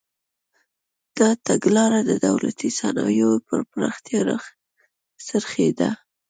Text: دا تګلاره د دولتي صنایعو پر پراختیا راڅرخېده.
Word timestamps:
دا 1.17 1.29
تګلاره 1.47 1.99
د 2.09 2.11
دولتي 2.27 2.69
صنایعو 2.79 3.35
پر 3.47 3.59
پراختیا 3.71 4.19
راڅرخېده. 4.29 5.89